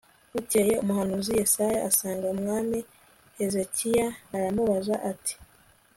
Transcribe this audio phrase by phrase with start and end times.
[0.33, 2.79] bukeye umuhanuzi yesaya asanga umwami
[3.37, 5.33] hezekiya aramubaza ati